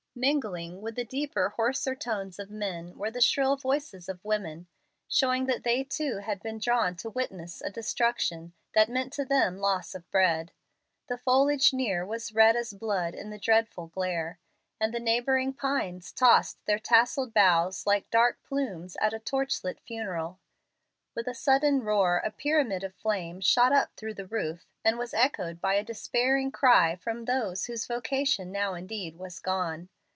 [0.13, 4.67] Mingling with the deeper, hoarser tones of men were the shrill voices of women,
[5.07, 9.57] showing that they too had been drawn to witness a destruction that meant to them
[9.57, 10.51] loss of bread.
[11.07, 14.37] The foliage near was red as blood in the dreadful glare,
[14.81, 19.79] and the neighboring pines tossed their tasselled boughs like dark plumes at a torch light
[19.79, 20.41] funeral.
[21.15, 25.13] With a sudden roar a pyramid of flame shot up through the roof, and was
[25.13, 29.87] echoed by a despairing cry from those whose vocation now indeed was gone.